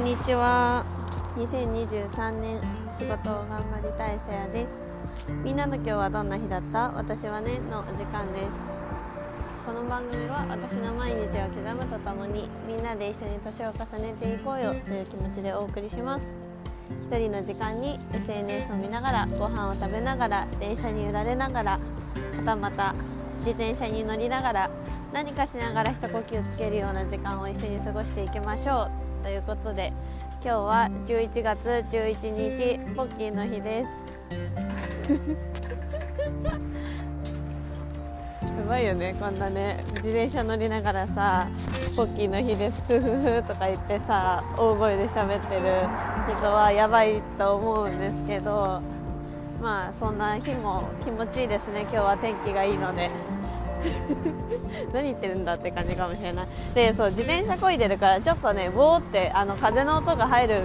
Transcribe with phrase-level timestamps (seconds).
[0.00, 0.82] んにちは。
[1.36, 2.58] 2023年
[2.98, 4.80] 仕事を頑張りたいせやです。
[5.44, 6.88] みんなの今日はどんな日だった？
[6.92, 8.50] 私はねのお時間です。
[9.66, 16.24] この番組は私の毎日を刻むとともにみんなで一緒に年を重ねていこうよという気持ちでお送りします。
[17.04, 21.78] 一人の時間に SNS を見ながらご飯を食べながら電車に揺られながらは
[22.42, 22.94] たまた
[23.40, 24.70] 自転車に乗りながら
[25.12, 29.09] 何かしながら一呼吸つけるような時間を一緒に過ごしていきましょう。
[29.22, 29.92] ということで
[30.42, 33.90] 今日は11月11日ポッキーの日です。
[38.46, 41.46] やばいよねこんなね自転車乗りながらさ
[41.96, 45.62] ポッキーの日ですふふふとか言ってさ大声で喋ってる
[46.38, 48.80] 人はやばいと思うんですけど
[49.60, 51.82] まあそんな日も気持ちいいですね。
[51.82, 53.10] 今日は天気がいいので。
[54.92, 56.46] 何言ってるんだって感じかもしれない。
[56.74, 60.62] でそう自転車こいでるからちょっとねボーってあの風の音が入る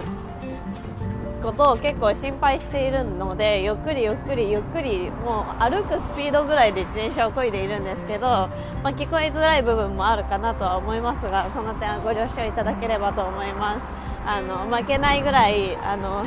[1.46, 8.50] ことを結構心配しているのでゆっくりゆっくりゆっくりもう歩くスピードぐらいで自転車をこいでいるんですけど、ま
[8.86, 14.06] あ、聞こえづらい部分もあるかなとは思いますがその点はご了承いただければと思います。
[14.28, 16.26] あの負けないぐらいあの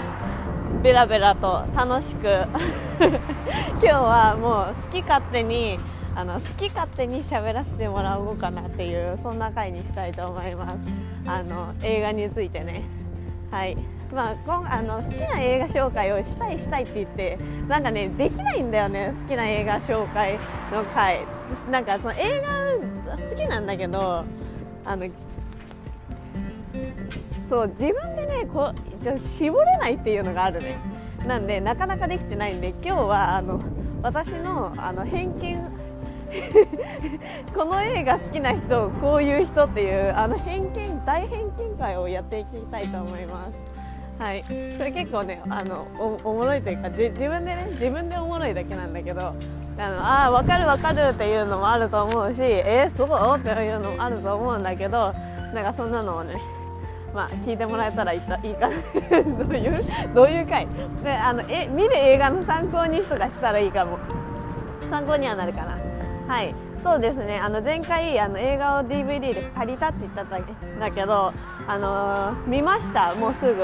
[0.83, 2.29] ベラベラと楽しく
[3.03, 5.79] 今日はもう好き勝手に
[6.19, 10.77] あの好き勝手に喋らせてもらおうかなっていうそんな回にしたいと思います。
[11.25, 12.83] あの映画についてね。
[13.53, 13.77] はい。
[14.13, 17.39] まあ、今あの好きな映画紹介をしたいしたいって言って
[17.69, 20.41] なんかねできないんだよね好きな映画紹介
[20.73, 21.21] の回。
[21.71, 24.25] なんかその映画好きなんだけど
[24.85, 25.07] あの
[27.49, 30.79] そう自分でねこう絞れないっていうのがあるね。
[31.25, 33.61] なんでなかなかできてないんで今日はあの
[34.03, 35.78] 私のあの偏見
[37.55, 44.23] この映画好きな人こういう人っていうあの偏見大偏見会をやっていきたいと思います。
[44.23, 44.43] はい。
[44.43, 44.51] そ
[44.85, 45.87] れ結構ねあの
[46.25, 49.35] おもろいというか自分でね自分でおもろいだけなんだけどあの
[50.01, 55.15] あ分かる分かるっていうのもあると思うしえー、そうっていうのもあると思うんだけど
[55.55, 56.35] なんかそんなのをね
[57.15, 58.77] まあ、聞いてもらえたらいいかな
[59.45, 59.85] どういう
[60.15, 60.69] どういう回？
[61.03, 63.99] であのえ見る映画の参考にとかしたらいいかも。
[64.91, 65.78] 参考にはなるかな。
[66.29, 66.55] はい。
[66.85, 67.39] そうですね。
[67.39, 70.29] あの前回あの映画を DVD で借りたって言ったん
[70.79, 71.33] だけど、
[71.67, 73.15] あのー、見ました。
[73.15, 73.55] もうすぐ。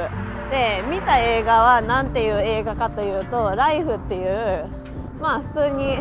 [0.50, 4.66] で見た映画は何ていう映画かというと「ライフっていう
[5.20, 5.98] まあ普通に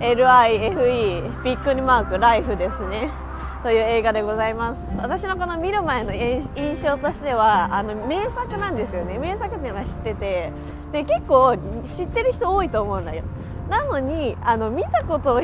[0.00, 3.10] LIFE びっくりマーク「ライフですね。
[3.62, 4.80] という映画でございます。
[4.96, 6.48] 私のこの見る前の印
[6.82, 9.18] 象としてはあの名作なんですよね。
[9.18, 10.52] 名作っていうのは知ってて。
[10.92, 11.56] で結構
[11.88, 13.22] 知ってる人多いと思うんだよ。
[13.68, 15.40] なのにあの見たこと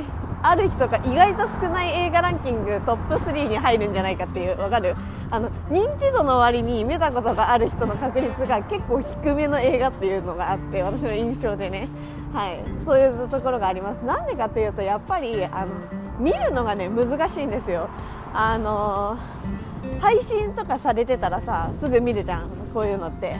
[0.46, 4.94] ある人が意外と少ない映画ランキングトップ3に入るんじゃないかっていうわかる？
[5.30, 11.88] あの認知度の割に見たことがある人の確率が結構低めの映画っていうのがあって私の印象でね、
[12.32, 14.04] はい、そういうところがあります。
[14.04, 15.72] なんでかっていうとやっぱりあの
[16.20, 17.88] 見るのがね難しいんですよ。
[18.34, 19.18] あの
[20.00, 22.50] 配信とかされてたらさすぐ見るじゃん。
[22.74, 23.36] こういうのって。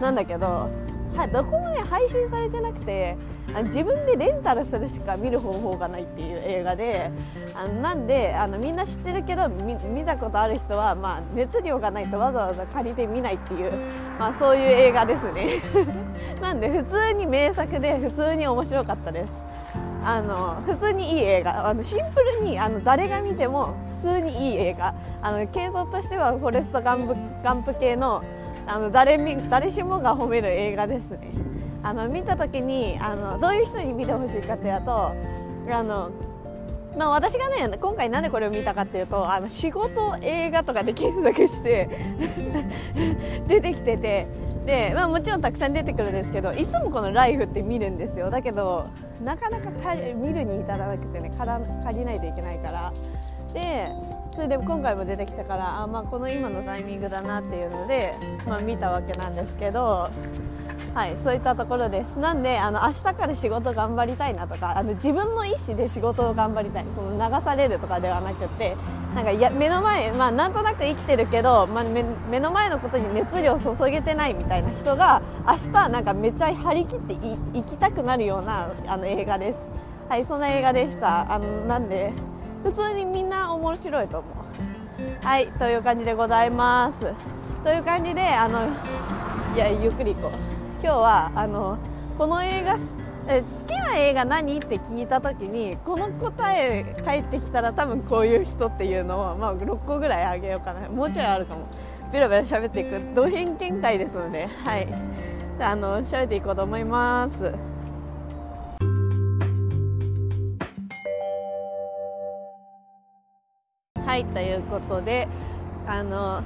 [0.00, 0.70] なんだけど
[1.16, 3.16] はどこもね配信されてなくて
[3.64, 7.10] 自分でレンタルするしか見る方法がないっていう映画で
[7.54, 13.72] あのなんであのみんな知ってるけど見たことある人は、まあ、熱量がないとわざわざ借りて見ないっていう、
[14.18, 15.62] まあ、そういう映画ですね。
[16.40, 19.42] なんで普通に名作で普通に面白かったです。
[20.04, 21.68] あの普通にいい映画。
[21.68, 24.94] あのシンプルにあの誰が見ても普通にいい映画。
[25.22, 28.22] あの系統としてはフォレストガンプガンプ系の
[28.66, 29.18] あの誰
[29.48, 31.45] 誰しもが褒める映画ですね。
[31.86, 35.12] あの見た時にあのどういう人に見てほしいかというと
[35.70, 36.10] あの
[36.96, 41.90] まあ、私がね今回なんでこれを見たかっていうとあの仕事映画とかで検索して
[43.46, 44.26] 出てきてて
[44.64, 48.30] で、まあ、もちろんたくさん出てくるんですけどいつもこの「ライフって見るんですよ。
[48.30, 48.86] だけど
[49.22, 49.70] なかなか
[50.14, 52.92] 見るに至らなくてね借りないといけないから。
[53.52, 53.90] で
[54.34, 58.14] それで今回も出てきたからあ、まあ、この今のタイミングだなっていうので、
[58.46, 60.10] まあ、見たわけなんですけど、
[60.94, 68.76] はい、そういったところですなんであの明日から仕事頑張りたいなとかあの自分の意思で仕事を頑張りたいその流されるとかではなくて
[69.14, 77.14] なんかや目の前、まあ、なんとなく生きてるけど、まあ、目目の前のことに熱量を注げてないみたいな人が明日なんかめっちゃ張り切って
[77.58, 79.66] いきたくなるようなあの映画です。
[80.08, 81.32] はい、そんな映画でした。
[81.32, 82.12] あのなんで
[82.62, 87.00] 普通にみんな面白いと思うはいという感じでございます
[87.62, 88.66] という感じであの
[89.54, 91.78] いやゆっくり行こう今日はあの
[92.18, 92.78] この映画
[93.28, 100.88] え好きな映画何って聞いた時にこの答え返ってきたら多分こういう人っていうのを、まあ、6個ぐらいあげようかな。
[100.88, 101.66] もうちょいあるかも。
[102.12, 104.46] ベラベラ喋っていくド偏見会ですので。
[104.64, 104.86] はい。
[105.58, 107.50] あの喋っていこうと思います
[114.04, 115.26] はいということで
[115.86, 116.42] あの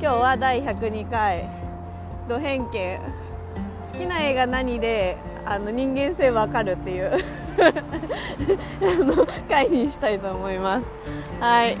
[0.00, 1.48] 今日は第102回
[2.28, 3.17] 「ド偏見」好
[3.98, 7.12] きな映画何であの人間性わかるっていう
[7.58, 10.86] あの回にしたいと思います。
[11.40, 11.76] はい。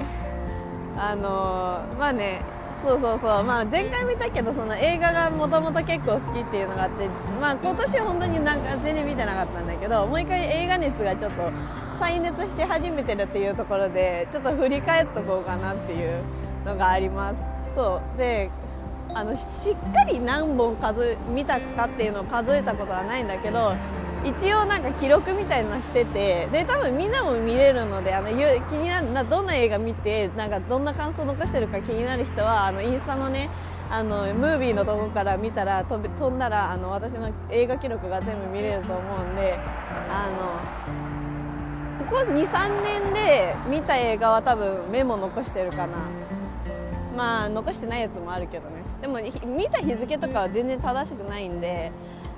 [1.00, 2.40] あのまあね
[2.84, 7.08] そうそうそう、まあ、前回見たけどその映画がもともと結構好きっていうのがあって、
[7.40, 11.42] まあ、今年本当になんか全然見てなかったんだけどもう一回映画熱がちょっと
[11.98, 16.22] 再熱し始めてるっていうところでちょっと振り返っとこうかなっていう
[16.64, 17.42] のがあります。
[17.74, 18.18] そう。
[18.18, 18.50] で
[19.18, 23.74] あのしっかり何本数見たかっていうのを数えたことはないんだけど
[24.24, 28.32] 一応なんか記録みたいなのしててで多分みんなも見れるのであの気
[28.76, 33.50] になるなどんな映画見てなんかどんな感想残してるか気になる人はあのインスタのね
[33.90, 39.58] あのムービーのとこから見たら飛び飛んだらあの私の映画記録が全部見れると思うんで
[40.08, 40.28] あ
[41.98, 45.96] のここ23年で見た映画は多分メモ残してるかな。
[47.18, 48.87] まあ残してないやつもあるけどね。
[49.00, 51.92] でも見た日付とかは全然正しくないんで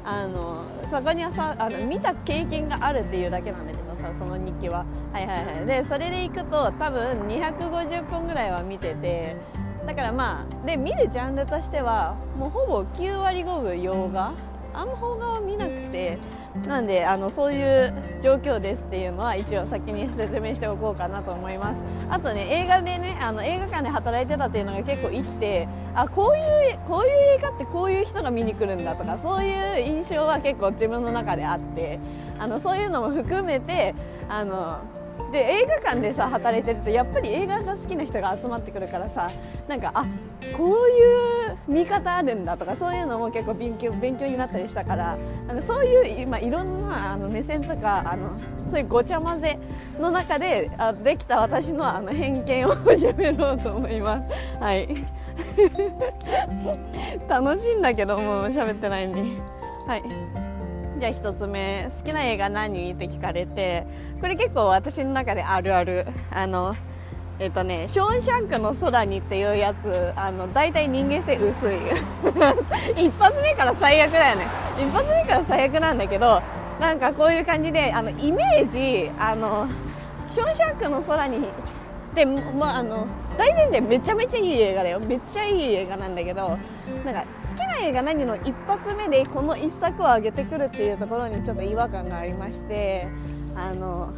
[0.05, 4.85] あのそこにはさあの見た経験があるっていうだけなんだけどさその日記は。
[5.13, 5.67] はいはいはい。
[5.67, 9.37] でそれでいくと多分250分ぐらいは見てて
[9.87, 14.33] だからまあで見るジャンルとしてはもうほぼ9割5分洋画。
[14.73, 16.17] あんま邦画は見なくて
[16.67, 21.81] なんであのそういう状況ですっていうのは一応先に説明しておこうかなと思います。
[22.11, 32.01] あとね映画でねあの映画館で働いてたっていうのが結構生きてあこういうこういう映画ってこういう人が見に来るんだとかそういう印象は結構自分の中であって
[32.39, 33.95] あのそういうのも含めて
[34.29, 34.81] あの
[35.31, 39.31] で映画館でさ働いてるとやっぱり映画が好きな人が集まってくるからさ
[39.69, 40.05] なんかあ
[40.57, 45.17] こういう見方あるんだとかそういうのも結構勉強勉強になったりしたから
[45.49, 48.37] あのそういう、まあ、いろんなあの目線とかあの
[48.71, 49.59] そういうごちゃ混ぜ
[49.99, 54.33] の中であできた私のあの偏見を喋ろうと思います。
[54.61, 54.89] はい
[57.29, 59.39] 楽しいんだけどもう喋ってないのに。
[59.87, 60.50] はい
[61.01, 62.93] じゃあ1つ目好きな映画何？
[62.93, 63.87] って聞かれて
[64.21, 66.07] これ結構私の中であるある。
[66.31, 66.77] あの
[67.39, 71.79] えっとね「ショーンシャンクの空に」っていうやつあの大体人間性薄い。
[73.03, 74.47] 一発目から最悪だよね。
[74.79, 76.43] 一発目から最悪なんだけど
[76.79, 79.67] なんかこういう感じであのイメージあの
[80.31, 81.41] ショーンシャンクの空に
[82.15, 83.07] でまああの
[83.39, 85.01] 大前提めちゃめちゃいい映画だよ。
[85.01, 86.59] めっちゃいい映画なんだけど
[87.05, 93.09] なんか好きな映画何の一発目でこの一作を上げてくるっていうところにちょっと違和感がありまして
[93.57, 94.13] あの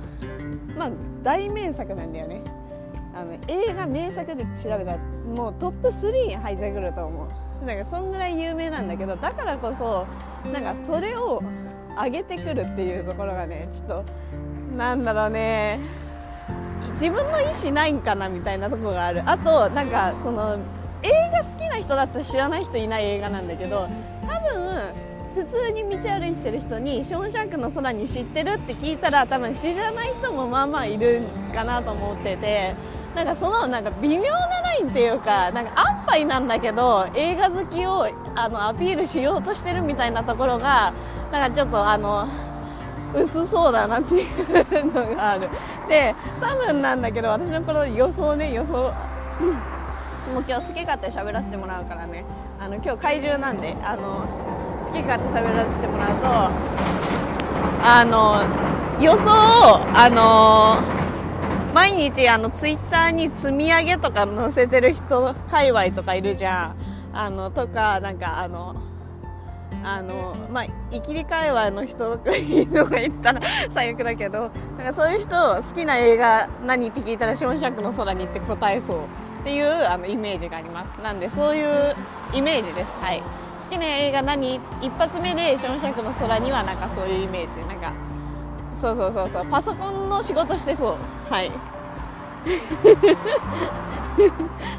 [0.76, 0.90] まあ
[1.22, 2.42] 大名作なんだよね。
[3.14, 4.98] あの映画名作で調べたら
[5.34, 7.28] もうトップ3に入ってくると思
[7.62, 7.64] う。
[7.66, 10.06] なんかそんぐらい有名なんだけどだからこそ
[10.50, 11.40] なんかそれを
[11.94, 14.04] 上げてくるっていうところがねちょっと
[14.76, 15.78] なんだろうね。
[16.94, 19.22] 自分の意思ないんかなみたいなところがある。
[19.26, 20.58] あとなんかその
[21.02, 23.88] 映画好きな人だったら知らない人いない映画なんだけど
[24.26, 24.81] 多分
[25.34, 31.22] 普通に道歩いてる人に「ショーンシャンクの空に知ってる?」って聞いたら多分知らない人もまあまあいる
[31.54, 32.75] かなと思ってて
[33.14, 40.92] なんかそのなんか微妙なラインっていうかなんか安牌なんだけど映画好きをあのアピールしようとしてるみたいなところが
[41.30, 42.26] なんかちょっとあの
[43.14, 44.26] 薄そうだなってい
[44.80, 45.49] うのがある
[45.88, 48.90] で多分なんだけど私のこの予想ね予想
[50.32, 52.24] もう今日好き勝手喋らせてもらうからね。
[52.58, 54.26] あの今日怪獣なんであの
[54.86, 56.26] 好き勝手喋らせてもらうと
[57.84, 60.80] あの予想をあの
[61.74, 66.76] 毎日あのツイッターに積み上げとか載せてる人界隈とかいるじゃん。
[67.14, 68.76] あのとかなんかあの
[69.84, 73.40] あのまあ、いきり界隈の人とかいいのが言ったら
[73.74, 74.48] 最悪だけど
[74.78, 78.96] なんかそういう人好きな映画何って聞いたら「ションシャクの空に」って答えそう。
[79.42, 80.88] っていうあのイメージがあります。
[81.02, 81.96] なんでそういう
[82.32, 82.92] イメージです。
[83.00, 83.20] はい。
[83.20, 83.25] 好
[83.70, 84.61] きな映画何？
[84.80, 87.66] 一発目で「ションシャクの空に」はなんかそういうイメージ。
[87.66, 87.92] なんか
[88.80, 89.46] そうそうそうそう。
[89.46, 90.96] パソコンの仕事してそう。
[91.28, 91.50] はい。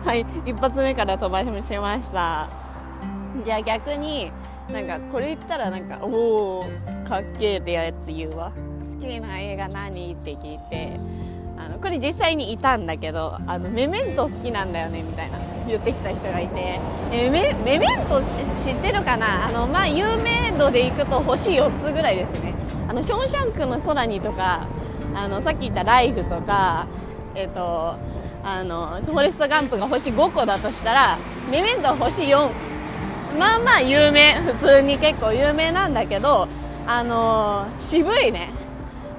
[0.05, 0.25] はい。
[0.45, 1.61] 一発目から飛ばしま
[2.01, 2.47] した。
[3.45, 4.31] じゃあ逆に
[4.71, 6.63] なんかこれ言ったらなんかおお
[7.07, 8.53] かっけえってやつ言うわ。
[8.95, 10.13] 好きな映画何？
[10.13, 10.97] って聞いて。
[11.65, 16.79] あのこれ実際にいたんだけどあのメメント好きなんだよねみたいな言ってきた人がいて。
[17.11, 19.45] えメメメント知ってるかな？
[19.45, 22.53] あの、まあ、有名度でいくと星4つぐらいですね。
[22.89, 24.67] あのショーンシャンクの空にとか
[25.15, 26.87] あのさっき言ったライフとか
[27.33, 27.95] えっ、ー、と
[28.43, 31.17] あのフォレスト・ガンプが星5個だとしたら
[31.49, 32.49] メメントは星4
[33.39, 36.49] まあまあ有名普通に結構有名なんだけど
[36.85, 38.62] あの渋いね。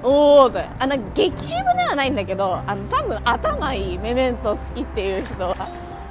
[0.05, 5.55] おおとあの激渋ではないんだけどあの多分頭いいメメント好きっていう人は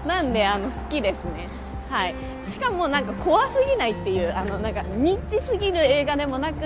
[0.05, 1.49] なんであの好きですね。
[1.89, 2.15] はい。
[2.51, 6.61] しかもなんか怖すぎないっていうあのなんかニッチすぎる映画でもなく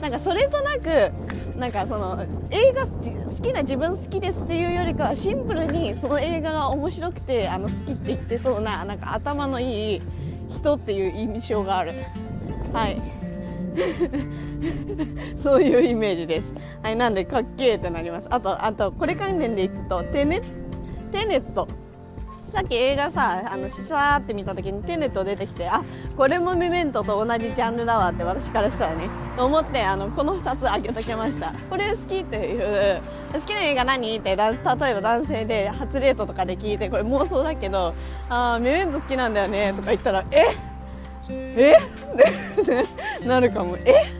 [0.00, 1.12] なんかそれとなく
[1.56, 10.02] なんかその映画好きな自分好きですっていうよりかはシンプルにその映画が面白くてあの好きって言ってそうななんか頭のいい
[10.48, 11.92] 人っていう印象がある。
[12.72, 13.19] はい。
[15.42, 16.52] そういうイメージです。
[16.82, 18.26] はいなんでかっけーってなります。
[18.30, 20.40] あとあとこれ関連でいくとテネ
[21.12, 21.68] テネット。
[22.50, 25.84] さっき映画さあのシャーって見た時にテネット出てきてあ
[26.16, 31.52] これもメメントと同じジャンルだわって私からしたらねと思ってあのこの2つ挙げときました。
[31.70, 33.00] これ好きっていう
[33.32, 37.94] 好きな映画何って例えば男性で初デートとかで聞いてこれ妄想だけど
[38.28, 40.56] あメメント好きなんだよねとか言ったらえっ
[41.30, 41.72] え？
[41.72, 43.76] っ てなるかも。
[43.84, 44.12] え？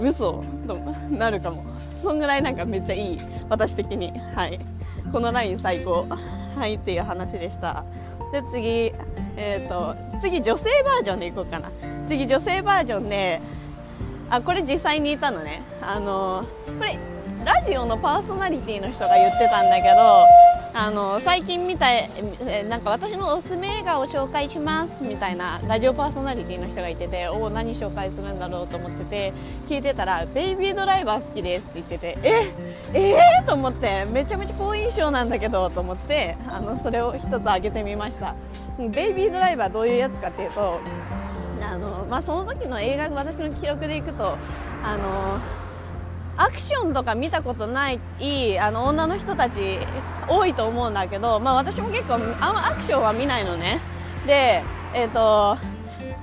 [0.00, 0.42] 嘘？
[0.66, 0.76] と
[1.10, 1.64] なるかも。
[2.02, 3.18] そんぐらいなんかめっちゃいい。
[3.48, 4.12] 私的に。
[4.34, 4.60] はい。
[5.12, 6.06] このライン最高。
[6.56, 7.84] はいっていう話でした。
[8.32, 8.92] で次。
[9.38, 11.70] えーと、次女性バージョンでいこうかな。
[12.08, 13.40] 次女性バージョンで
[14.30, 15.62] あこれ実際にいたのね。
[15.82, 16.98] あのこれ
[17.44, 20.24] ラジオのパーソナリティの人が言ってたんだけど
[20.78, 21.86] あの最近見た
[22.68, 29.32] なんか私のおすすめ映画を紹介しますみたいなラジオパーソナリティの人がいてておお何紹介するんだろうと思ってて
[29.70, 32.52] 聞いてたら「ベイビードライバー好きです」って言っててえ
[32.92, 38.34] ええー、と思ってめちゃめちゃ好印象なんだけどと思ってあのそれを一つ挙げてみました。
[38.78, 40.78] ベイビードライバーどういうやつかっていうと
[41.62, 44.36] あの、まあ、その時の映画私の記憶でいくと
[44.84, 45.40] あの
[46.36, 48.00] アクションとか見たことない
[48.60, 49.78] あの女の人たち
[50.28, 53.80] 多いと思うんだけど、まあ、私も結構アクションは見ないのね。
[54.26, 54.62] で、
[54.94, 55.56] えーと、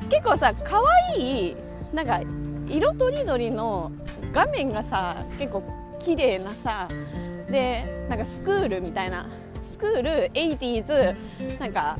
[0.09, 1.55] 結構さ可愛い
[1.93, 2.21] なんか
[2.67, 3.91] 色とりどりの
[4.33, 5.63] 画面がさ結構
[5.99, 6.87] 綺麗なさ
[7.49, 9.27] でなんかスクールみたいな
[9.71, 11.97] スクール 80s なんか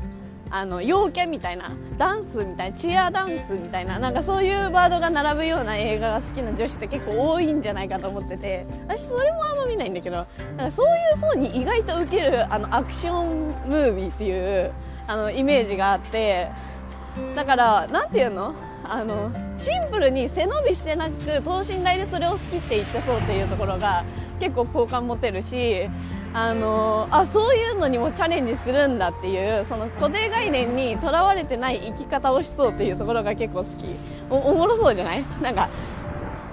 [0.50, 14.72] あの陽キャみたいなダンスみたいなチアダンスみたいななんかそういうワードが並ぶような映画が好きな女子って結構多いんじゃないかと思ってて私それもあんま見ないんだけどなんかそういう層に意外と受けるあのアクションムービーっていう
[15.06, 16.48] あのイメージがあって
[17.34, 18.54] だから何て言うの？
[18.86, 24.04] あのシンプルに背伸びしてなく等身大でそれを好きって言ってそうっていうところが
[24.38, 25.88] 結構好感持てるし
[26.36, 33.86] あのあそういうのにもチャレンジするんだっていうその固定概念にとらわれてない生き方をしそうっていうところが結構好き。
[34.30, 35.24] おおもろそうじゃない？
[35.40, 35.68] なんか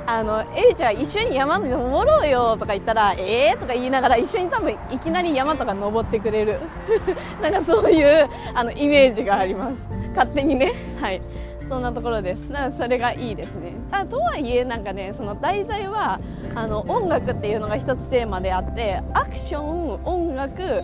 [0.06, 3.60] あの A ちゃん一緒に山に登ろうよとか言ったらえー？
[3.60, 6.60] とか言いながら一緒に多分いきなり山とか登ってくれる。
[7.42, 9.88] なんかそういうあのイメージがあります。
[10.16, 10.74] 勝手にね。
[11.02, 11.20] はい。
[11.72, 12.50] そんなところです。
[12.52, 13.72] だからそれがいいですね。
[13.92, 16.20] あとはいえなんかねその題材は
[16.54, 20.84] あの音楽っていうのが一つテーマであってアクション音楽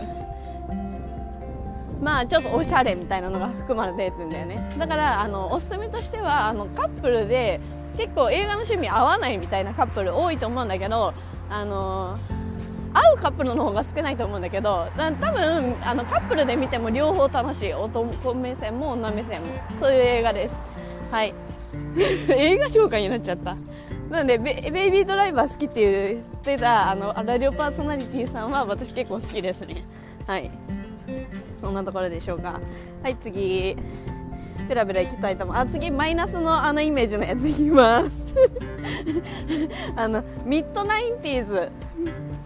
[2.00, 4.66] まあちょっとおしゃれみたいなのが含まれてるんだよね。
[4.78, 7.60] だからあのおすすめとしてはあのカップルで
[7.98, 11.12] 結構映画の趣味合わないみたいなカップル多いと思うんだけど
[11.50, 12.16] あの
[12.94, 17.74] 合うカップルの方が少ないと思うんだけど多分あのカップルで見ても両方楽しい。
[17.74, 19.48] 男目線も女目線も。
[19.78, 20.67] そういう映画です。
[21.10, 21.34] はい。
[22.28, 23.56] 映画紹介になっちゃった。
[24.10, 29.84] なのでベイビードライバー好きって言ってたあのラジオパーソナリティさんは私結構好きですね。
[30.26, 30.50] はい。
[31.60, 32.60] そんなところでしょうか。
[33.02, 33.76] はい次。
[34.68, 35.56] ペラペラいきたいと思う。
[35.56, 38.18] あ次マイナスのあのイメージのやついきます。
[39.96, 41.70] あの mid90s。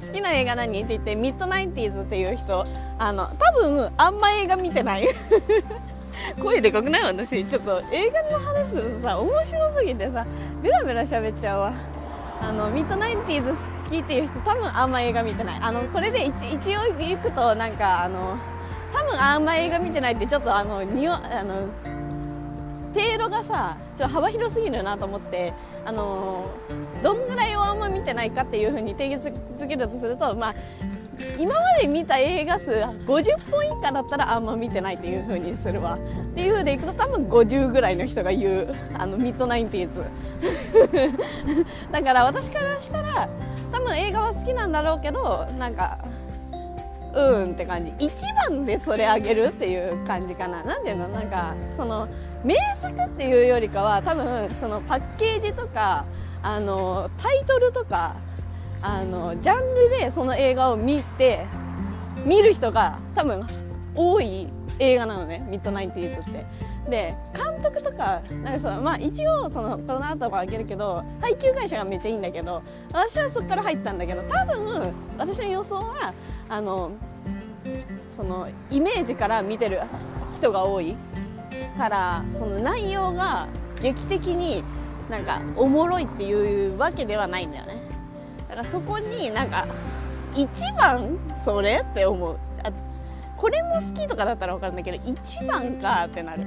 [0.07, 2.64] 好きな映画何って言って mid90s っていう人
[2.99, 5.09] あの多分あんま映画見てない。
[6.41, 7.03] 声でかくない？
[7.03, 7.45] 私。
[7.45, 10.27] ちょっと映画の話するとさ面白すぎてさ
[10.62, 11.75] ベラベラ喋っちゃうわ。
[12.41, 15.61] あの mid90s 好きっていう人多分あんま映画見てない。
[15.61, 18.37] あのこれで一応行くとなんかあの
[18.93, 21.69] 多分あんま映画見てないってちょっとあのにあの
[22.95, 26.51] 経路がさちょっと幅広すぎるなと思ってあの
[27.03, 30.55] どんぐらいをあんま見てないかっていうふうに定義づけるとするとまあ
[31.38, 35.95] 今まで見た映画数50本以下だったらあんま見てないっていう風にするわ。
[35.95, 35.99] っ
[36.35, 40.05] ていう風でいくと多分50ぐらいの人が言うあのミッドナインティーズ
[41.91, 43.29] だから私からしたら
[43.71, 45.99] 多分映画は好きなんだろうけどなんか
[47.14, 47.93] うんって感じ。
[47.99, 48.14] 一
[48.49, 50.62] 番でそれあげるっていう感じかな。
[50.64, 51.09] 何ていうの？
[51.09, 52.09] なんかその
[52.43, 56.07] 名作っていうよりかは多分そのパッケージとか
[56.43, 58.17] あのタイトルとか
[58.83, 61.47] あのジャンルでその映画を見て
[62.25, 63.47] 見る人が多分
[63.95, 64.49] 多い
[64.79, 65.47] 映画なのね。
[65.49, 66.47] ミッドナインティーズって。
[66.91, 72.61] で監督とかなんかその、まあ、一応そのこの後もあげるけど配給会社がめっちゃいいんだけど
[72.93, 76.12] 私はそこから入ったんだけど多分私の予想は
[76.49, 76.91] あの
[78.17, 79.81] そのイメージから見てる
[80.37, 80.97] 人が多い。
[81.77, 83.47] からその内容が
[83.81, 84.62] 劇的に
[85.11, 87.82] なんかおもろいっていうわけではないんだよね。
[88.53, 89.67] だからそこになんか
[90.35, 92.39] 一番それって思う。
[92.63, 92.71] あ
[93.37, 96.45] これも好きとかだったら分かるんだけど一番かってなる。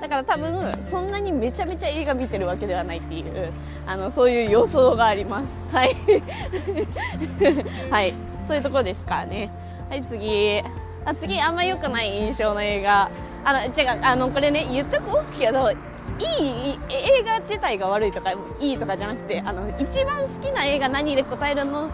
[0.00, 3.52] だから多分そんなにめちゃめちゃ映画見てるわけではないっていう
[3.86, 5.46] あのそういう予想があります。
[5.72, 5.94] はい。
[7.88, 8.12] はい。
[8.48, 9.48] そういうところですかね。
[9.88, 10.60] はい次。
[11.04, 13.08] あ次あんま良くない印象の映画。
[13.44, 14.00] あの違う。
[14.02, 15.70] あのこれね言っとくけど
[16.18, 21.90] いい映画自体が悪いとかいいとかじゃなくてあの一番好きな映画何で答えるの？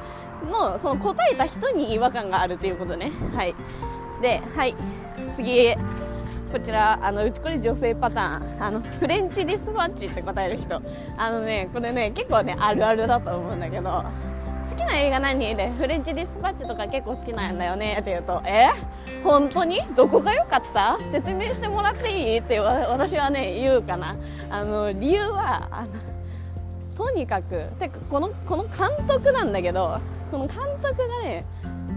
[0.50, 3.12] のその答えた人に違和感があるということね。
[3.34, 3.54] はい。
[4.22, 4.74] ではい。
[5.34, 5.74] 次。
[6.50, 8.62] こちらあのうちこれ女性パターン。
[8.62, 10.80] あのフレンチディスパッチって答える人。
[11.16, 14.02] あのねこれね結構ねあるあるだと思うんだけど。
[14.70, 18.70] 好きな映画何でフレンチディスパッチとか結構好きなんだよねって言うとえ？
[19.24, 19.80] 本当に？
[19.96, 20.98] どこが良かった？
[21.10, 24.16] 説明してもらっていいって私はね言うかな。
[24.48, 25.88] あの理由はあの
[26.96, 29.98] とにかくてかこのこの監督なんだけど
[30.30, 31.44] この監督がね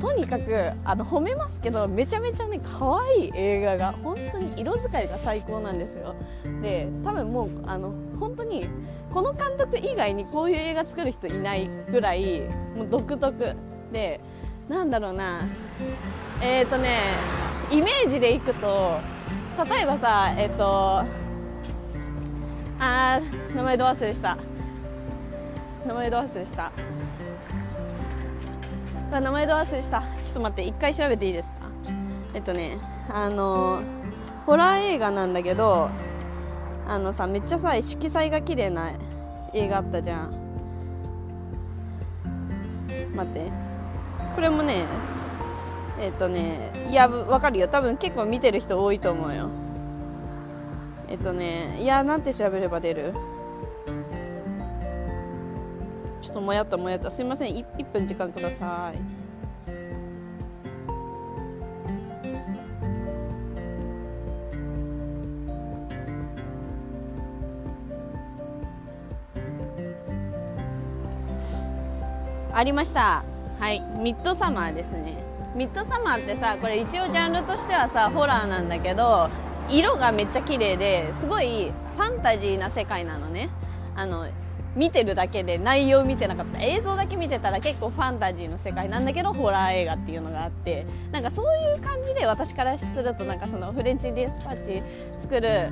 [0.04, 6.14] とにかくあの褒めますけどめちゃめちゃね可愛い映画が本当に色使いが最高なんですよ。
[6.62, 8.68] で多分もうあの本当に
[9.14, 12.42] この監督以外にこういう映画作る人いないぐらい
[12.76, 13.56] もう独特。
[13.94, 14.20] で
[14.68, 15.48] なんだろうな。
[16.42, 17.00] えっ、ー、とね
[17.72, 19.00] イメージでいくと
[19.72, 21.06] 例えばさえっ、ー、と
[22.78, 24.38] あー名前ど忘れした。
[25.88, 26.74] 名前ど忘れした。
[29.18, 30.02] あ名前ど忘れした。
[30.02, 31.56] ちょっと待って一回調べていいですか？
[32.34, 32.78] えっとね
[33.10, 33.82] あの
[34.46, 35.90] ホラー映画なんだけど
[36.88, 38.92] あのさめっちゃさ色彩が綺麗な
[39.54, 40.34] 映画あったじゃん。
[43.16, 43.52] 待って。
[44.36, 44.86] これもね
[46.02, 47.68] えっとねいやわかるよ。
[47.68, 49.50] 多分結構見てる人多いと思うよ。
[51.08, 53.14] えっとねいやなんて調べれば出る？
[56.24, 57.12] ちょっともやっともやっと。
[57.12, 57.54] すいません。
[57.54, 59.00] 1, 1分時間ください。
[72.54, 73.26] ありました。
[73.60, 73.82] はい。
[73.98, 75.18] ミッドサマーですね。
[75.56, 79.30] ミッドサマーってさこれ一応ジャンルとしてはさホラーなんだけど
[79.70, 83.50] 色がめっちゃ綺麗ですごいファンタジーな世界なのね。
[83.96, 84.26] あの
[84.76, 86.62] 見てるだけで内容見てなかった。
[86.62, 94.82] 映像だけ見てたら結構ファンタジーの世界なんだけどホラー映画っていうのがあってなんかそういう感じで私からするとなんかそのフレンチディスパッチ
[95.22, 95.70] 作る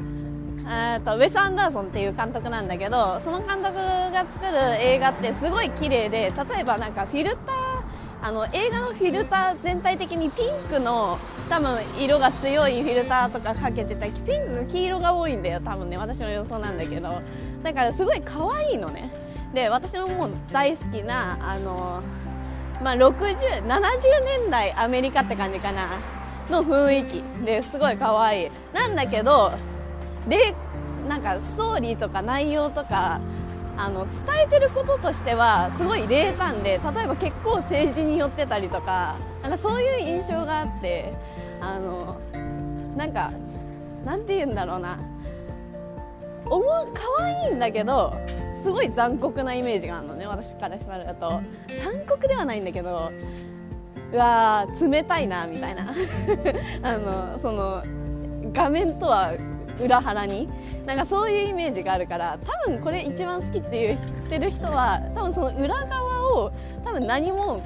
[1.03, 7.60] とウェス・アンダーソンっていう監督なんだけどその監督が作る映画ってすごい綺麗で例えばなんかフィルター
[8.21, 11.17] あの映画のフィルター全体的にピンクの
[11.49, 17.21] 多分色が強いフィルターとかかけてたピンクが黄色が多いんだよ多分ね私の予想なんだけど。
[17.63, 19.09] だからすごい可愛いのね。
[19.53, 22.01] で私のもう大好きなあの
[22.81, 23.79] まあ、60、70
[24.25, 25.99] 年代アメリカって感じかな
[26.49, 28.51] の雰囲気ですごい可愛い。
[28.73, 29.51] なんだけど
[30.27, 30.55] で
[31.07, 33.19] なんかストーリーとか内容とか
[33.81, 41.11] あの伝えてることとしてはすごい冷淡で例えば結構政治によってたりとかなんかそういう印象があって
[41.59, 42.21] あの
[42.95, 43.31] なんか
[44.05, 44.99] なんて言うんだろうな。
[46.45, 48.13] 思う可愛いんだけど
[48.61, 51.41] すごい残酷なイメージがあるのね私からしたらと。
[51.81, 53.11] 残酷ではないんだけど
[54.11, 55.95] うわー冷たいなみたいな。
[56.83, 57.83] あのその
[58.53, 59.31] 画面とは
[59.79, 60.49] 裏腹に。
[60.85, 66.51] なんかそういうイメージがあるから多分これ一番好きっていう知ってる人は多分その裏側を
[66.83, 67.61] 多分何も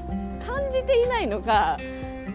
[0.45, 1.77] 感じていないのか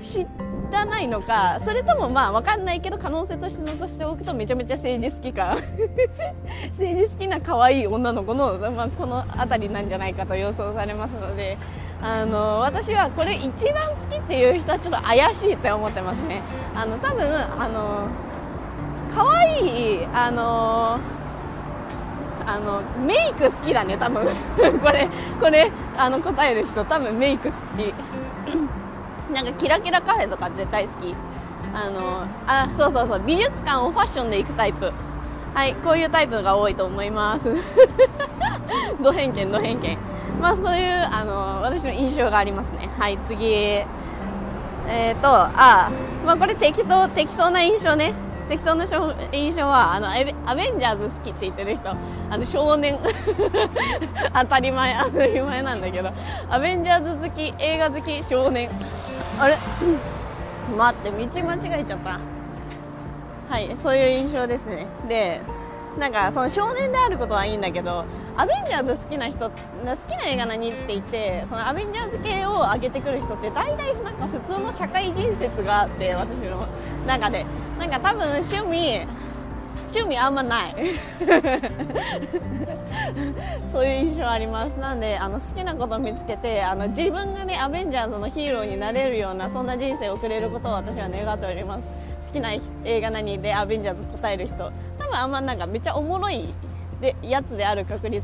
[0.02, 0.26] 知
[0.70, 5.58] らないのかそれともまあ分かんないけど可能性として残しておくとめちゃめちゃ政治好きか
[6.72, 11.58] 政治好きな可愛い女の子の、まあ、この辺りなんじゃないかと予想されますので
[12.00, 16.40] あの私はこれ一番好きっていう人はちょっと怪しいって思ってますね。
[16.74, 18.08] あの多分あの
[19.14, 20.98] 可愛いあの
[22.46, 24.26] あのメイク好きだね多分。
[24.82, 25.08] これ
[25.40, 27.94] これあの答える人多分メイク好き。
[29.32, 31.14] なんかキラキラカフェとか絶対好き。
[31.72, 34.92] あのあそうそうそう美術館をファッションで行くタイプ。
[35.54, 37.54] はいこういうタイプが多いと思います。
[39.02, 39.98] ド偏見ド偏見。
[40.40, 42.88] まあそういうあの私の印象がありますね。
[42.98, 43.52] はい次。
[43.52, 43.86] え
[45.12, 45.90] っ、ー、とあ
[46.26, 48.12] まあこれ適当適当な印象ね。
[48.50, 48.84] 適当な
[49.30, 51.88] 印象はあのアベンジャーズ好きって言ってる人。
[51.88, 51.96] あ
[52.36, 52.98] の少年。
[54.34, 56.10] 当たり前当たり前なんだけど。
[56.50, 58.68] アベンジャーズ好き映画好き少年。
[59.38, 59.56] あれ？
[60.76, 62.18] 待って道間違えちゃった。
[63.48, 64.88] はいそういう印象ですね。
[65.06, 65.40] で
[65.96, 68.04] なんかその少年であることはいいんだけど
[68.36, 69.50] アベンジャーズ好きな人好
[70.08, 76.66] きな映画何って言ってそのアベンジャーズ系を上げてくる人って大体なんか普通の社会人説があって私の
[77.06, 77.46] 中で。
[77.80, 79.06] なんか多分趣味
[79.88, 80.74] 趣味あんまない。
[83.72, 84.78] そういう印象あります。
[84.78, 91.84] なんであの好きなことを見つけてあの自分がねアベンジャーズのヒーローになれるようなそんな人生を送れることを私は願っております。
[92.26, 92.50] 好きな
[92.84, 94.70] 映画何でアベンジャーズ答える人。
[94.98, 96.54] 多分あんまなんかめっちゃおもろい
[97.00, 98.22] でやつである確率。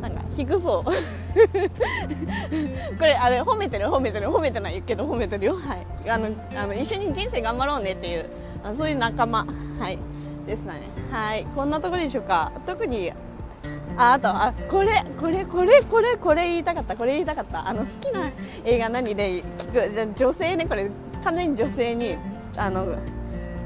[0.00, 0.92] なんか低そうこ
[3.04, 5.54] れあれ褒めてる褒めてる褒めてないけど褒めてるよ。
[5.54, 6.10] はい。
[6.10, 8.26] あのあの一緒に人生頑張ろうねっていう
[8.64, 9.46] あそういう仲間。
[9.78, 9.98] はい。
[10.46, 10.80] ですね。
[11.10, 11.46] はい。
[11.54, 12.52] こんなところでしょうか。
[12.66, 13.12] 特に
[13.96, 16.96] ああとあこれこれこれこれこれ言いたかった。
[16.96, 17.68] これ言いたかった。
[17.68, 18.30] あの好きな
[18.64, 20.18] 映画何で聞く。
[20.18, 20.66] 女性ね。
[20.66, 20.90] これ
[21.24, 22.16] 完全に女性に
[22.56, 22.96] あの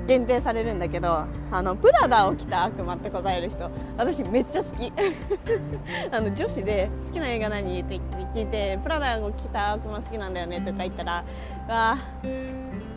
[0.06, 3.70] 限定されるんだけどあのプラダを着た悪魔って答える人。
[3.96, 4.92] 私めっちゃ好き。
[6.10, 8.00] あの女子で好きな映画何って
[8.34, 11.24] 聞いてプラダを着た悪魔好きなんだよねとか言ったら
[11.68, 11.98] あ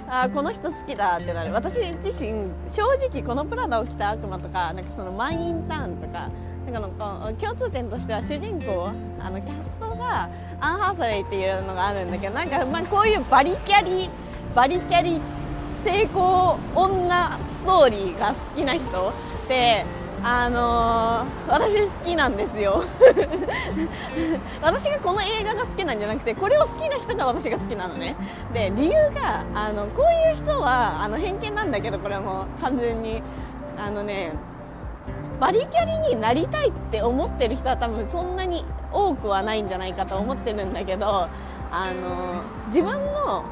[0.08, 1.54] あこの人好きだってなる。
[1.54, 6.30] 私自身正直このプラダを着た悪魔とかなんかそのマインターンとか
[6.66, 8.90] なんかの共通点としては主人公
[9.20, 14.10] あのキャストがアン・ハーサウェイっていうのがあるんだけどなんかまあこういうバリキャリ
[14.56, 15.20] バリキャリ
[15.84, 19.86] 成功女ストーリーが好きな人って
[20.28, 22.84] あのー、私好きなんですよ。
[24.60, 28.16] 私がこの映画が好きなんじゃなくてこれを好きな人が私が好きなのね。
[28.52, 33.22] で理由があのこういう人はあの偏見なんだけどこれはもう完全に
[33.78, 34.32] あのね
[35.40, 41.08] バリキャリになりたいって思ってる人は多分そんなに多くはないんじゃないかと思ってるんだけど
[41.72, 43.44] あの自分の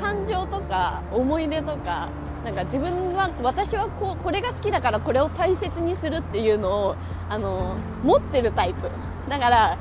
[0.00, 2.08] 感情とか思い出とか
[2.48, 6.96] なんか自分は私はこうこれが好きだからこれを大切にするっていうのを
[7.28, 8.90] あの持ってるタイプ。
[9.28, 9.76] だから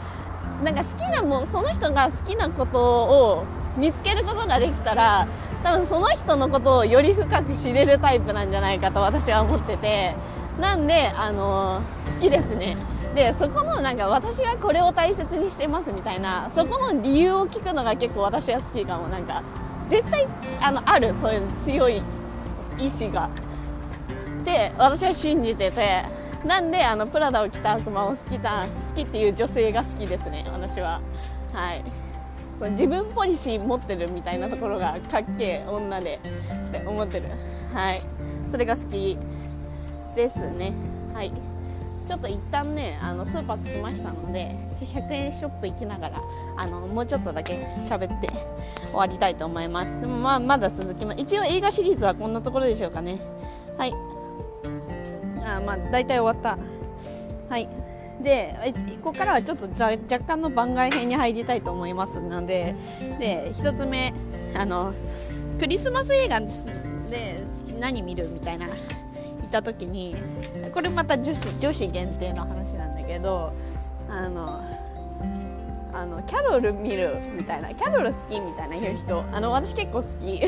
[0.62, 3.45] なんか好きなもその人が好きなことを
[3.77, 5.25] 見つけることができたら
[5.63, 10.15] 多分その人のことをより深く知れるタイプなんじゃないかと私は思ってて。
[10.60, 11.82] なんであの
[12.15, 12.75] 好きですね。
[13.15, 19.08] でそこのなんか私はこれを大切にしてますみたいなそこの理由を聞くのが結構私は好きかも。
[19.08, 19.41] なんか
[19.88, 20.27] 絶対
[20.60, 21.13] あのある。
[21.21, 22.01] そういう強い
[22.78, 23.30] 意志が。
[24.44, 26.28] で私は信じてて。
[26.46, 30.46] なんであのプラダを着た悪魔を好きだ好きっていう女性が好きですね。
[30.52, 31.02] 私は。
[31.54, 31.84] はい。
[32.72, 36.20] 自分ポリシー持ってるみたいなところがかっけえ女で。
[36.68, 37.26] って思ってる。
[37.74, 38.02] はい。
[38.50, 39.18] それが好き
[40.16, 40.74] ですね。
[41.13, 41.32] はい。
[42.08, 46.22] ちょっと一旦ねあのスーパー着きましたので100円ショップ行きながら
[46.56, 48.30] あのもうちょっとだけ喋って
[48.86, 50.00] 終わりたいと思います。
[50.00, 51.22] でもまあまだ続きます。
[51.22, 53.20] 一応映画シリーズはこんなところでしょうかね。
[53.78, 53.93] はい。
[55.43, 56.58] あまあ大体終わった。
[57.50, 57.67] はい。
[58.24, 62.74] でここからはちょっと若干の番外編に入りたいと思いますので
[63.20, 64.12] で1つ目
[64.56, 64.91] あの
[65.60, 67.43] クリスマス映画で
[67.80, 68.67] 何見るみたいな。
[69.48, 70.16] た時に
[70.74, 73.54] これまた女子女子限定の話なんだけど
[74.10, 74.62] あの
[75.94, 80.40] あのキャロル見るみたいなキャロル好きみたいな言う人あの私結構好き。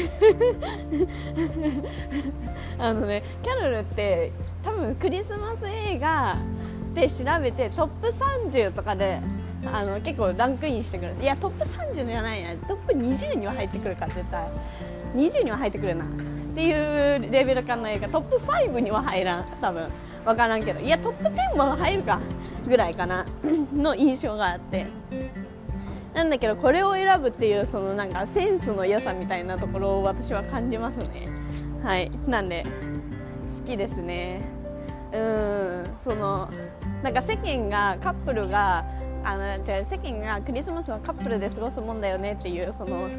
[2.77, 4.31] あのねキャロルって
[4.63, 6.37] 多分クリスマス映画
[6.93, 9.19] で調べてトップ30とかで
[9.73, 11.15] あの結構ランクインしてくる。
[11.21, 14.47] いやトップ30じゃないやトップ20には入ってくるか絶対。
[15.15, 16.05] 20には入ってくるな。
[16.49, 19.87] っていうレベル感の映画トップ5には入らん多分。
[20.25, 20.79] 分からんけど。
[20.79, 22.19] いやトップ10も入るか
[22.67, 23.25] ぐらいかな。
[23.73, 24.87] の印象があって。
[26.13, 31.27] なんだけどこれを選ぶっていうそのなんかセンスの良さみたいなところを私は感じますね。
[31.83, 32.11] はい。
[32.27, 32.65] なんで
[33.59, 34.41] 好きですね。
[35.13, 35.85] うん。
[36.03, 36.49] その
[37.03, 38.83] なんか世間がカップルが
[39.23, 43.09] あのじゃ世間がクリスマスはカップルで過ごすもんだよねっていうその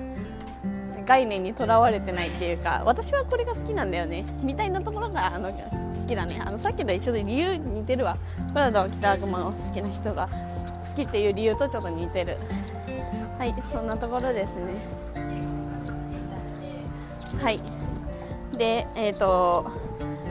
[1.11, 8.16] 概念にとらわれてないっていうか私はこれが好きなんだよねみたいなところがあの好きだねあのさっきと一緒で理由似てるわ
[8.53, 10.29] プラダを着た悪魔を好きな人が
[10.88, 12.37] 好きっていう理由とちょっと似てる
[13.37, 14.75] はいそんなところですね
[17.42, 17.59] はい
[18.57, 19.68] でえっ、ー、と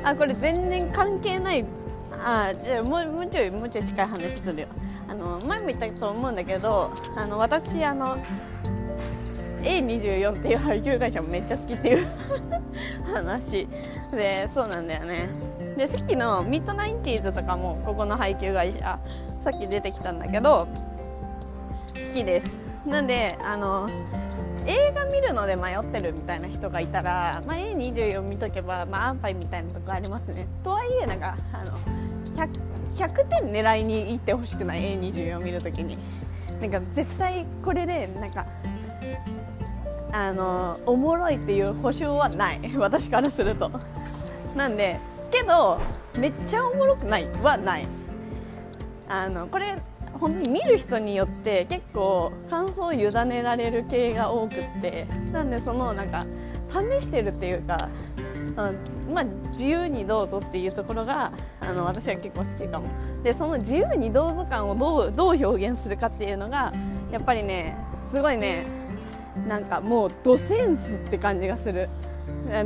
[0.05, 1.65] あこれ全然関係ない
[2.23, 4.67] あじゃあもうもうちょいもうちょい近い話するよ
[5.09, 8.17] あの前も言ったと思うんだけどあの私あの
[9.63, 12.07] A24 っていう配給会社もめっちゃ好きっていう
[13.13, 13.67] 話。
[14.11, 15.29] でそうなんだよね。
[15.77, 18.99] でさっきのミッドナインティーズとかもここの配給会社
[19.39, 20.67] さっき出てきたんだけど
[22.09, 22.57] 好きです。
[22.85, 23.89] なんであの
[24.65, 30.47] 映画見るので迷ってるみたいな人がいたら、まあ、A24 見とけば、まあ、安牌みたいなとこありますね。
[30.63, 31.71] とはいえなんかあの
[32.35, 32.49] 100,
[32.95, 35.97] 100点狙いに行ってほしくない A24 見るときに。
[36.61, 38.45] なんか絶対これでなんか
[40.11, 42.61] あのおもろいっていう保証はない。
[42.77, 43.71] 私からすると。
[44.55, 44.99] なんで
[45.31, 45.79] けど
[46.17, 47.87] めっちゃおもろくないはない。
[49.07, 49.75] あのこれ
[50.19, 55.07] 本当に見る人によって結構感想を委ねられる系が多くって。
[55.31, 56.25] なんでそのなんか
[56.69, 57.77] 試してるっていうか
[58.55, 58.73] あの
[59.13, 62.85] まあ、自由にどうぞっていうところがあの私は結構好きかも。
[63.23, 66.71] でその自由にどうぞ感をどうどう表現するかっていうのが
[67.11, 67.75] やっぱりね
[68.11, 68.65] すごいね
[69.47, 71.89] なんかもうドセンスって感じがする。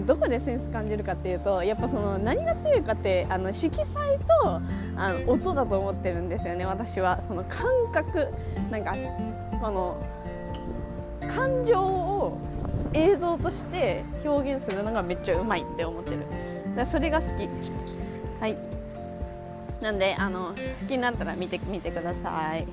[0.06, 4.62] どこでセンス感じるかっていうとやっぱその何が強いかってあの色彩と
[4.96, 7.22] あの音だと思ってるんですよね私は。
[7.28, 8.30] その感覚。
[8.70, 8.94] なんか
[9.62, 9.98] この
[11.22, 12.38] 感情を
[12.94, 16.20] 映像として表現するのがめっちゃうまいって思ってる。
[16.76, 17.50] だそれが好き。
[18.40, 18.58] はい。
[19.82, 20.54] なんであの
[20.88, 22.66] 気になったら見てみてください。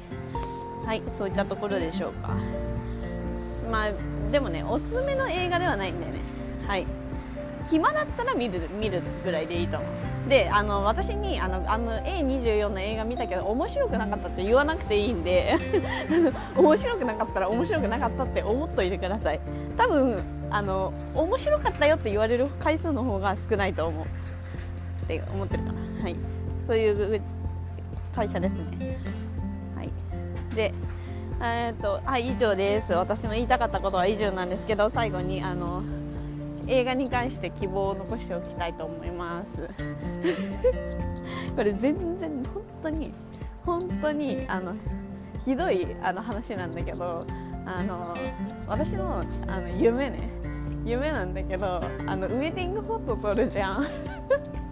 [0.84, 2.34] はいそういったところでしょうか。
[3.70, 3.90] まあ
[4.30, 6.20] でもねおすすめの映画ではないんだよね。
[6.66, 6.86] はい。
[7.70, 10.28] 暇だったら見る見るぐらいでいいと思う。
[10.28, 15.56] であの私にあのあの A24 の映画見たけど面白くなかったって言わなくていいんで
[16.56, 19.40] 面白くなかったら面白くなかったって思っといてください。
[19.76, 24.04] 多分あの面白かったよって言われる回数の方が少ないと思う。
[25.04, 26.02] って思ってるかな。
[26.02, 26.16] はい。
[26.66, 27.22] そういう
[28.14, 28.98] 会社ですね。
[29.76, 29.90] はい。
[30.54, 30.74] で
[31.42, 32.92] えー、とはい以上です。
[32.92, 35.82] 私の言いたかったことは以上なんですけど最後にあの
[36.66, 39.68] 映画に関して希望を残しておきたいと思います。
[41.56, 43.12] これ全然本当に
[43.64, 44.74] 本当にあの
[45.42, 47.24] ひどいあの話なんだけど
[47.64, 48.14] あの
[48.66, 50.28] 私のあの夢ね。
[50.84, 53.86] 夢なんだけどあのウェディングフォト撮るじゃん。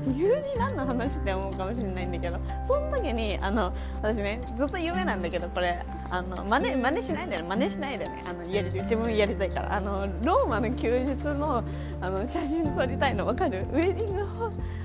[0.00, 9.76] 急に何の話って思うかもしれないんだけどその時にあの私ねずっと夢なんだけどこれあの真似真似しないでね真似しないでねあのやり自分やりたいから。
[9.76, 11.62] あのローマの休日の
[12.00, 13.66] あの写真撮りたいの分かる？
[13.72, 14.22] ウェディング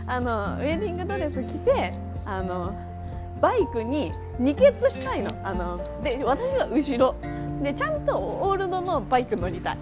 [0.08, 1.94] あのウェディングドレス着て
[2.26, 2.74] あの
[3.40, 5.30] バイクに二血したいの。
[5.44, 7.16] あので私が後ろ。
[7.62, 9.78] でちゃんとオールドのバイク乗りたい。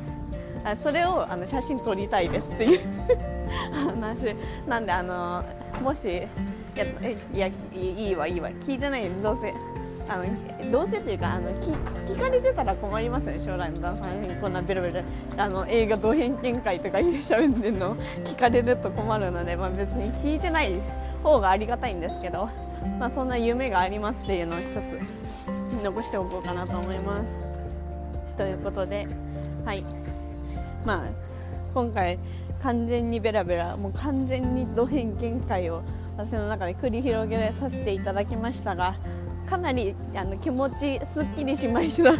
[0.81, 3.38] それをあの写真撮りたいですっていう。
[3.71, 4.35] 話。
[4.67, 5.43] なんであの
[5.81, 6.09] もしい
[6.79, 6.85] や
[7.33, 8.49] いやいいわいいわ。
[8.49, 9.53] 聞いてないどうせ。
[10.11, 11.71] あのどうせっていうかあの聞
[12.07, 14.29] 聞かれてたら困りますね将来の旦那さんに。
[14.35, 15.01] こんなベロベロ。
[15.37, 17.95] あの映画同偏見会とかいうしゃべってるの。
[18.23, 20.73] 聞かれると困るので、まあ、別に聞いてない
[21.21, 22.49] 方がありがたいんですけど、
[22.97, 27.29] まあ、そんな夢がありますっていうのを一つ残しておこうかなと思います。
[28.37, 29.07] ということで
[29.65, 29.83] はい。
[30.85, 31.07] まあ
[31.73, 32.17] 今回
[32.61, 35.81] 完全にベラベラもう完全にド偏見会を
[36.17, 38.95] 私の中で繰り広げさせていただきましたが
[39.49, 42.13] かなりあの気持ちすっきりしました。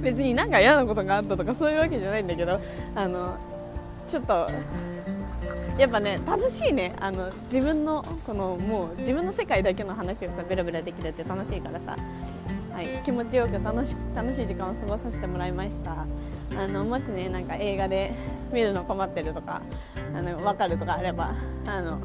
[0.00, 2.60] 別になんか嫌なことがあったとかそういうわけじゃないんだけど
[2.94, 3.34] あの
[4.08, 4.48] ちょっと
[5.78, 11.96] やっぱね楽しいねあの自分のこのもう自分の世界だけの話をさベラベラできるって楽しいからさ、
[12.72, 16.06] はい、気持ちよく楽し楽しい時間を過ごさせてもらいました。
[16.54, 18.12] あのもしねなんか映画で
[18.52, 19.62] 見るの困ってるとか
[20.14, 21.34] あの分かるとかあれば
[21.66, 21.98] あの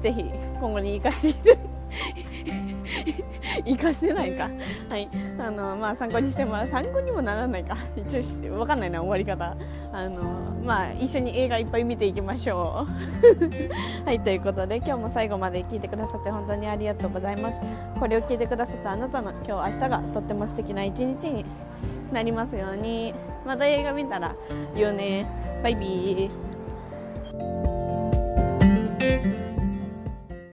[0.00, 0.22] ぜひ
[0.60, 1.58] 今後に生かして
[3.64, 4.48] 生かせないか。
[4.88, 5.08] はい。
[5.38, 7.76] あのまあ参考にしてもらう参考にもならないか。
[7.96, 9.56] 一応分かんないな終わり方。
[9.92, 10.22] あの
[10.64, 14.06] まあ一緒に映画いっぱい見ていきましょう。
[14.06, 17.58] はいということで今日も最後まで聞いてくださって本当にありがとうございます。
[17.98, 21.44] これを聞いてくださったあなたの今日明日がとっても素敵な一日に
[22.12, 23.14] なりますように。
[23.46, 24.34] また映画見たら
[24.74, 25.26] 言うね。
[25.62, 27.79] バイビー。